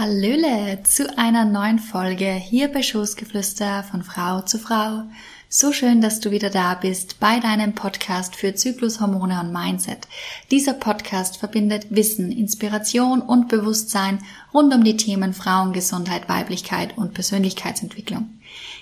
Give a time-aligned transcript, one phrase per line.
[0.00, 5.02] Hallöle zu einer neuen Folge hier bei Schoßgeflüster von Frau zu Frau.
[5.50, 10.08] So schön, dass du wieder da bist bei deinem Podcast für Zyklus, Hormone und Mindset.
[10.50, 14.20] Dieser Podcast verbindet Wissen, Inspiration und Bewusstsein
[14.54, 18.30] rund um die Themen Frauengesundheit, Weiblichkeit und Persönlichkeitsentwicklung.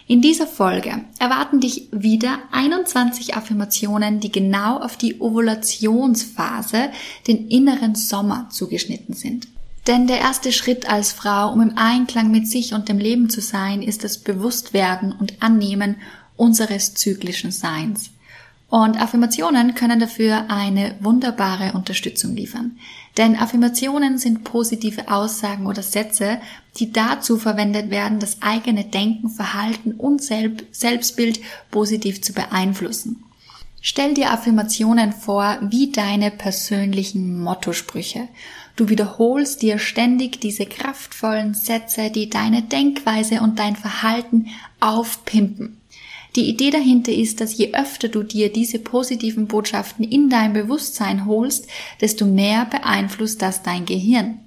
[0.06, 6.90] In dieser Folge erwarten dich wieder 21 Affirmationen, die genau auf die Ovulationsphase,
[7.26, 9.48] den inneren Sommer zugeschnitten sind.
[9.88, 13.40] Denn der erste Schritt als Frau, um im Einklang mit sich und dem Leben zu
[13.40, 15.96] sein, ist das Bewusstwerden und Annehmen
[16.36, 18.10] unseres zyklischen Seins.
[18.68, 22.78] Und Affirmationen können dafür eine wunderbare Unterstützung liefern.
[23.16, 26.38] Denn Affirmationen sind positive Aussagen oder Sätze,
[26.76, 33.24] die dazu verwendet werden, das eigene Denken, Verhalten und Selbstbild positiv zu beeinflussen.
[33.80, 38.28] Stell dir Affirmationen vor wie deine persönlichen Mottosprüche.
[38.76, 44.48] Du wiederholst dir ständig diese kraftvollen Sätze, die deine Denkweise und dein Verhalten
[44.80, 45.78] aufpimpen.
[46.36, 51.26] Die Idee dahinter ist, dass je öfter du dir diese positiven Botschaften in dein Bewusstsein
[51.26, 51.68] holst,
[52.00, 54.40] desto mehr beeinflusst das dein Gehirn.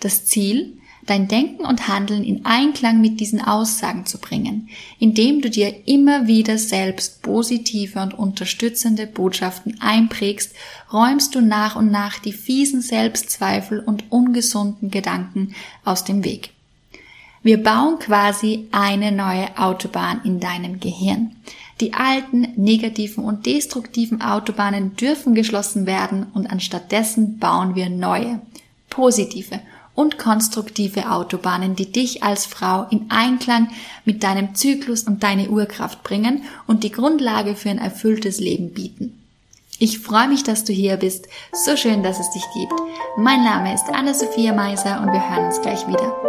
[0.00, 0.77] Das Ziel,
[1.08, 6.26] dein Denken und Handeln in Einklang mit diesen Aussagen zu bringen, indem du dir immer
[6.26, 10.52] wieder selbst positive und unterstützende Botschaften einprägst,
[10.92, 16.50] räumst du nach und nach die fiesen Selbstzweifel und ungesunden Gedanken aus dem Weg.
[17.42, 21.36] Wir bauen quasi eine neue Autobahn in deinem Gehirn.
[21.80, 28.40] Die alten, negativen und destruktiven Autobahnen dürfen geschlossen werden und anstattdessen bauen wir neue,
[28.90, 29.60] positive
[29.98, 33.68] und konstruktive Autobahnen, die dich als Frau in Einklang
[34.04, 39.20] mit deinem Zyklus und deine Urkraft bringen und die Grundlage für ein erfülltes Leben bieten.
[39.80, 41.26] Ich freue mich, dass du hier bist.
[41.52, 42.74] So schön, dass es dich gibt.
[43.16, 46.27] Mein Name ist Anna-Sophia Meiser und wir hören uns gleich wieder.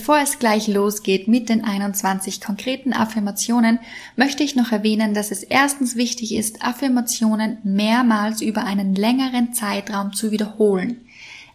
[0.00, 3.80] Bevor es gleich losgeht mit den 21 konkreten Affirmationen,
[4.16, 10.14] möchte ich noch erwähnen, dass es erstens wichtig ist, Affirmationen mehrmals über einen längeren Zeitraum
[10.14, 11.02] zu wiederholen.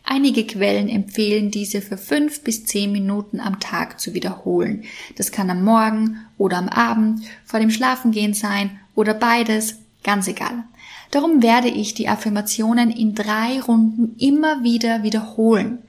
[0.04, 4.84] Einige Quellen empfehlen diese für fünf bis zehn Minuten am Tag zu wiederholen.
[5.16, 10.66] Das kann am Morgen oder am Abend, vor dem Schlafengehen sein oder beides, ganz egal.
[11.10, 15.80] Darum werde ich die Affirmationen in drei Runden immer wieder wiederholen.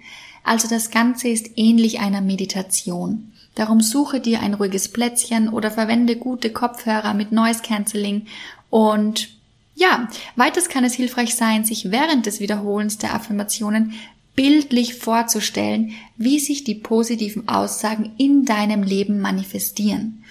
[0.47, 3.33] Also das Ganze ist ähnlich einer Meditation.
[3.57, 8.27] Darum suche dir ein ruhiges Plätzchen oder verwende gute Kopfhörer mit Noise Cancelling
[8.71, 9.29] und
[9.75, 13.95] ja, weiters kann es hilfreich sein, sich während des Wiederholens der Affirmationen
[14.37, 20.23] bildlich vorzustellen, wie sich die positiven Aussagen in deinem Leben manifestieren.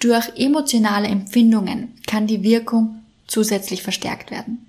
[0.00, 4.66] Durch emotionale Empfindungen kann die Wirkung zusätzlich verstärkt werden.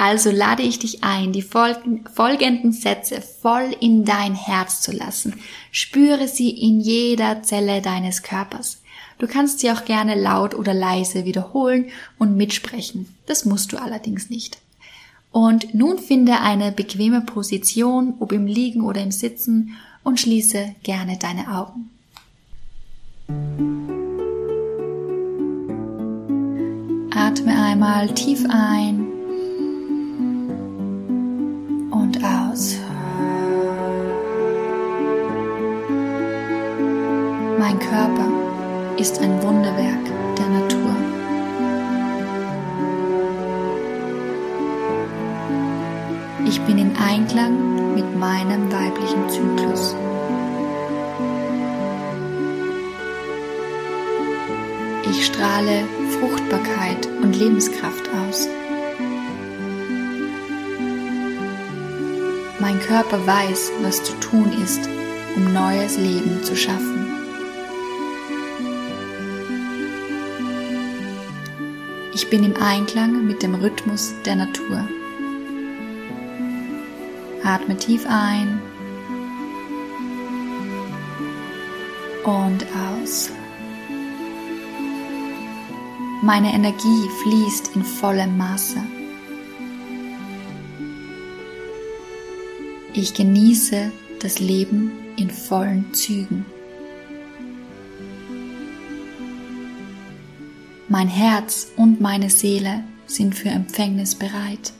[0.00, 5.34] Also lade ich dich ein, die folgenden Sätze voll in dein Herz zu lassen.
[5.72, 8.80] Spüre sie in jeder Zelle deines Körpers.
[9.18, 13.14] Du kannst sie auch gerne laut oder leise wiederholen und mitsprechen.
[13.26, 14.62] Das musst du allerdings nicht.
[15.32, 21.18] Und nun finde eine bequeme Position, ob im Liegen oder im Sitzen, und schließe gerne
[21.18, 21.90] deine Augen.
[27.14, 29.19] Atme einmal tief ein
[32.18, 32.76] aus.
[37.58, 38.28] Mein Körper
[38.98, 40.04] ist ein Wunderwerk
[40.38, 40.96] der Natur.
[46.46, 49.94] Ich bin in Einklang mit meinem weiblichen Zyklus.
[55.10, 55.84] Ich strahle
[56.18, 58.48] Fruchtbarkeit und Lebenskraft aus.
[62.60, 64.86] Mein Körper weiß, was zu tun ist,
[65.34, 67.06] um neues Leben zu schaffen.
[72.12, 74.86] Ich bin im Einklang mit dem Rhythmus der Natur.
[77.42, 78.60] Atme tief ein
[82.24, 82.66] und
[83.02, 83.30] aus.
[86.22, 88.99] Meine Energie fließt in vollem Maße.
[92.92, 96.44] Ich genieße das Leben in vollen Zügen.
[100.88, 104.72] Mein Herz und meine Seele sind für Empfängnis bereit.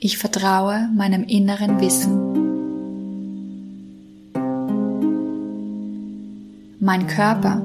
[0.00, 2.30] Ich vertraue meinem inneren Wissen.
[6.80, 7.62] Mein Körper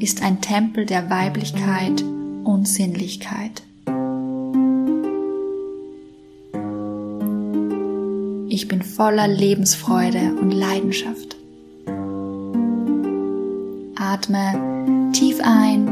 [0.00, 2.02] ist ein Tempel der Weiblichkeit
[2.42, 3.62] und Sinnlichkeit.
[8.54, 11.36] Ich bin voller Lebensfreude und Leidenschaft.
[13.96, 15.88] Atme tief ein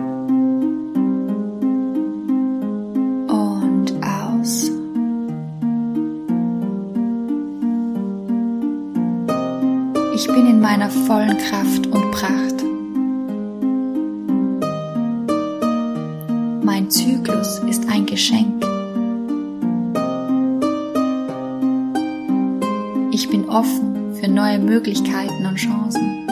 [3.28, 4.70] und aus.
[10.14, 12.62] Ich bin in meiner vollen Kraft und Pracht.
[16.62, 18.69] Mein Zyklus ist ein Geschenk.
[23.50, 26.26] Offen für neue Möglichkeiten und Chancen.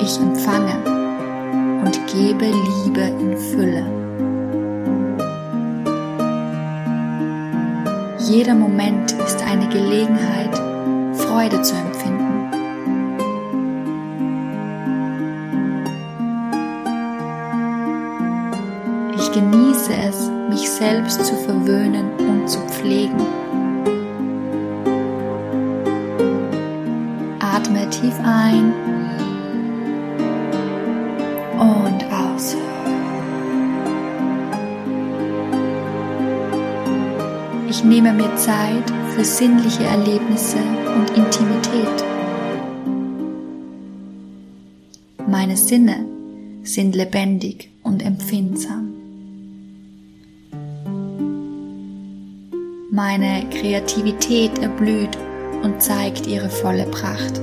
[0.00, 0.76] Ich empfange
[1.84, 3.86] und gebe Liebe in Fülle.
[8.18, 10.54] Jeder Moment ist eine Gelegenheit,
[11.16, 12.13] Freude zu empfinden.
[20.78, 23.20] Selbst zu verwöhnen und zu pflegen.
[27.38, 28.72] Atme tief ein
[31.58, 32.56] und aus.
[37.68, 40.58] Ich nehme mir Zeit für sinnliche Erlebnisse
[40.96, 42.04] und Intimität.
[45.28, 46.04] Meine Sinne
[46.64, 48.93] sind lebendig und empfindsam.
[53.06, 55.18] Meine Kreativität erblüht
[55.62, 57.38] und zeigt ihre volle Pracht.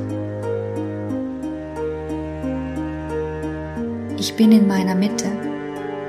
[4.18, 5.28] Ich bin in meiner Mitte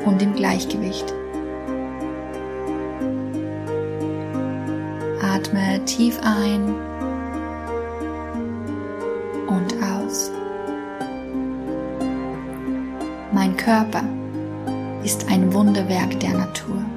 [0.06, 1.04] und im Gleichgewicht.
[5.20, 6.74] Atme tief ein
[9.48, 10.32] und aus.
[13.32, 14.02] Mein Körper
[15.04, 16.91] ist ein Wunderwerk der Natur.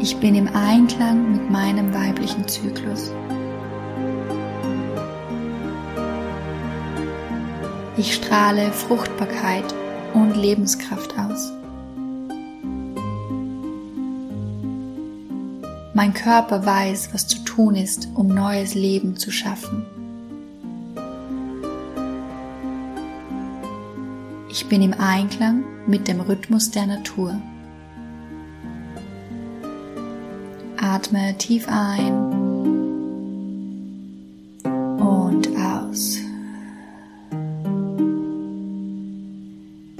[0.00, 3.10] Ich bin im Einklang mit meinem weiblichen Zyklus.
[7.96, 9.64] Ich strahle Fruchtbarkeit
[10.14, 11.50] und Lebenskraft aus.
[15.94, 19.84] Mein Körper weiß, was zu tun ist, um neues Leben zu schaffen.
[24.48, 27.42] Ich bin im Einklang mit dem Rhythmus der Natur.
[30.90, 32.14] Atme tief ein
[34.98, 36.18] und aus.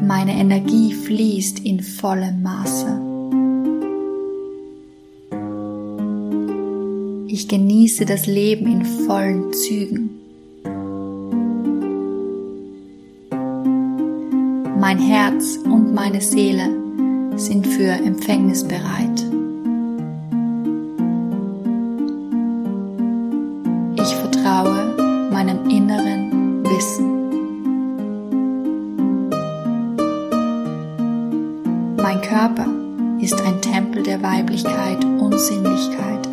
[0.00, 3.02] Meine Energie fließt in vollem Maße.
[7.26, 10.08] Ich genieße das Leben in vollen Zügen.
[14.80, 16.70] Mein Herz und meine Seele
[17.36, 19.27] sind für Empfängnis bereit.
[25.48, 27.16] Meinem inneren Wissen.
[31.96, 32.66] Mein Körper
[33.20, 36.26] ist ein Tempel der Weiblichkeit und Sinnlichkeit.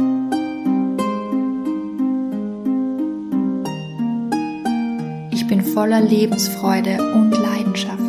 [5.31, 8.04] Ich bin voller Lebensfreude und Leidenschaft.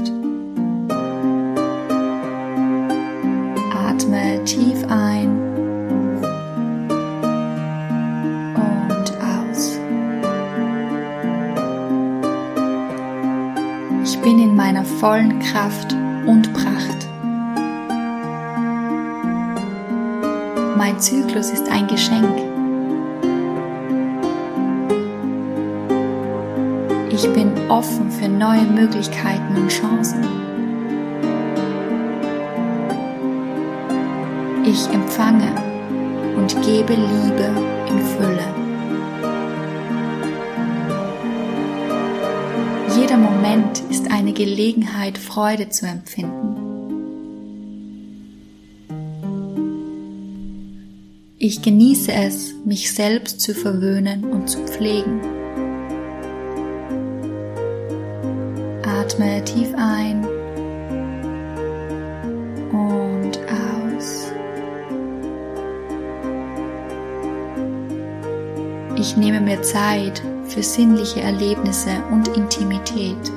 [15.06, 15.92] Vollen Kraft
[16.26, 17.06] und Pracht.
[20.76, 22.36] Mein Zyklus ist ein Geschenk.
[27.12, 30.24] Ich bin offen für neue Möglichkeiten und Chancen.
[34.64, 35.52] Ich empfange
[36.36, 37.48] und gebe Liebe
[37.88, 38.55] in Fülle.
[43.46, 46.56] Moment ist eine Gelegenheit, Freude zu empfinden.
[51.38, 55.20] Ich genieße es, mich selbst zu verwöhnen und zu pflegen.
[58.84, 60.26] Atme tief ein
[62.72, 64.32] und aus.
[68.96, 73.32] Ich nehme mir Zeit für sinnliche Erlebnisse und Intimität.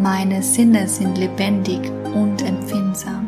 [0.00, 3.26] Meine Sinne sind lebendig und empfindsam.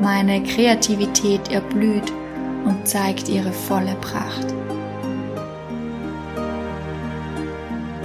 [0.00, 2.12] Meine Kreativität erblüht
[2.64, 4.46] und zeigt ihre volle Pracht.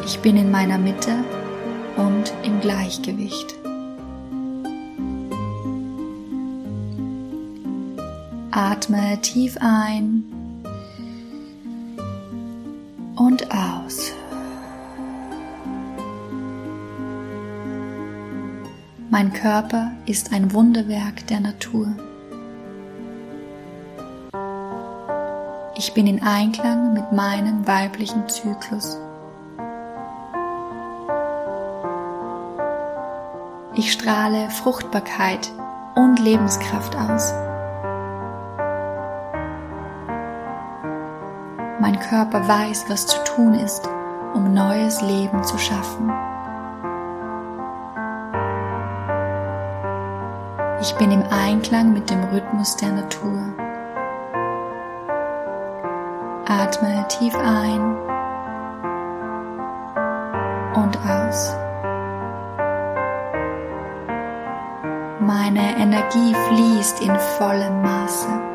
[0.05, 1.13] Ich bin in meiner Mitte
[1.97, 3.60] und im Gleichgewicht.
[8.51, 10.23] Atme tief ein
[13.15, 14.11] und aus.
[19.09, 21.87] Mein Körper ist ein Wunderwerk der Natur.
[25.77, 28.97] Ich bin in Einklang mit meinem weiblichen Zyklus.
[33.75, 35.49] Ich strahle Fruchtbarkeit
[35.95, 37.33] und Lebenskraft aus.
[41.91, 43.85] Mein Körper weiß, was zu tun ist,
[44.33, 46.09] um neues Leben zu schaffen.
[50.79, 53.39] Ich bin im Einklang mit dem Rhythmus der Natur.
[56.47, 57.97] Atme tief ein
[60.75, 61.53] und aus.
[65.19, 68.50] Meine Energie fließt in vollem Maße.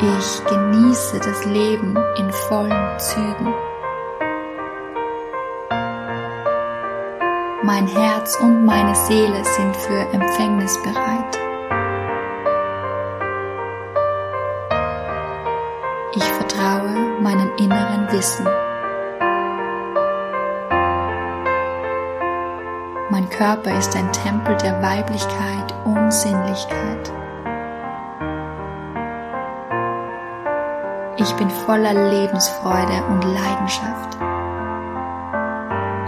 [0.00, 3.52] Ich genieße das Leben in vollen Zügen.
[7.64, 11.38] Mein Herz und meine Seele sind für Empfängnis bereit.
[16.14, 18.46] Ich vertraue meinem inneren Wissen.
[23.10, 27.12] Mein Körper ist ein Tempel der Weiblichkeit und Sinnlichkeit.
[31.38, 34.18] Bin voller Lebensfreude und Leidenschaft.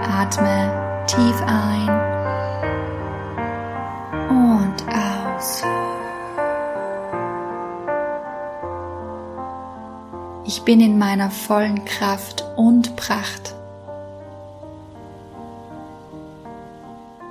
[0.02, 1.88] Atme tief ein
[4.28, 5.62] und aus.
[10.44, 13.54] Ich bin in meiner vollen Kraft und Pracht.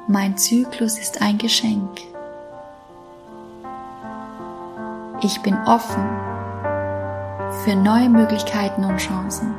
[0.08, 2.00] Mein Zyklus ist ein Geschenk.
[5.22, 6.29] Ich bin offen
[7.70, 9.54] für neue Möglichkeiten und Chancen.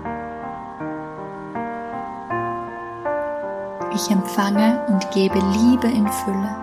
[3.95, 6.57] Ich empfange und gebe Liebe in Fülle.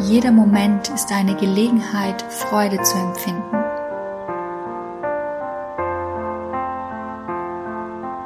[0.00, 3.56] Jeder Moment ist eine Gelegenheit, Freude zu empfinden.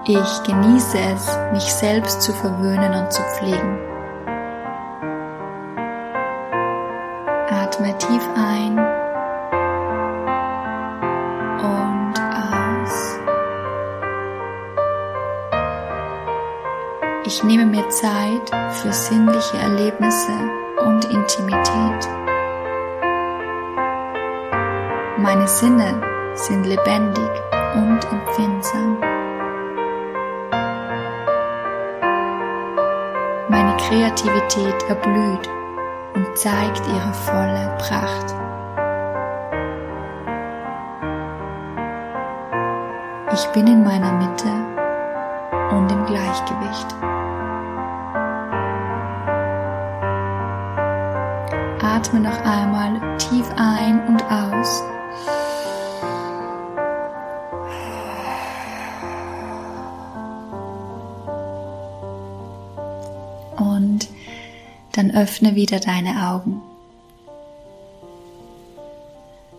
[0.07, 3.92] Ich genieße es, mich selbst zu verwöhnen und zu pflegen.
[7.73, 8.79] Atme tief ein
[11.59, 13.19] und aus.
[17.25, 20.33] Ich nehme mir Zeit für sinnliche Erlebnisse
[20.85, 22.09] und Intimität.
[25.17, 26.03] Meine Sinne
[26.35, 27.31] sind lebendig
[27.75, 28.99] und empfindsam.
[33.49, 35.49] Meine Kreativität erblüht
[36.15, 38.35] und zeigt ihre volle Pracht.
[43.33, 44.49] Ich bin in meiner Mitte
[45.71, 46.95] und im Gleichgewicht.
[51.83, 54.83] Atme noch einmal tief ein und aus.
[63.57, 64.12] Und
[64.93, 66.63] dann öffne wieder deine Augen.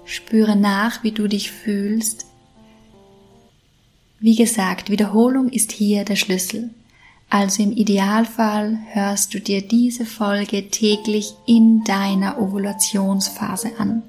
[0.06, 2.26] Spüre nach, wie du dich fühlst.
[4.20, 6.70] Wie gesagt, Wiederholung ist hier der Schlüssel.
[7.30, 14.04] Also im Idealfall hörst du dir diese Folge täglich in deiner Ovulationsphase an,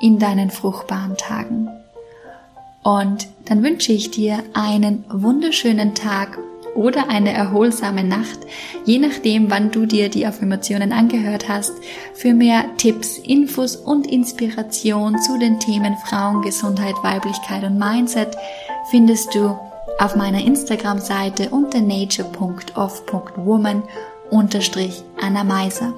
[0.00, 1.68] in deinen fruchtbaren Tagen.
[2.82, 6.38] Und dann wünsche ich dir einen wunderschönen Tag
[6.74, 8.38] oder eine erholsame Nacht,
[8.84, 11.72] je nachdem, wann du dir die Affirmationen angehört hast.
[12.14, 18.36] Für mehr Tipps, Infos und Inspiration zu den Themen Frauengesundheit, Weiblichkeit und Mindset
[18.90, 19.58] findest du
[19.98, 23.82] auf meiner Instagram-Seite unter nature.off.woman
[24.30, 25.92] unterstrich Anna Meiser.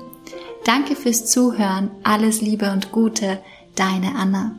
[0.64, 3.38] Danke fürs Zuhören, alles Liebe und Gute,
[3.74, 4.52] deine Anna.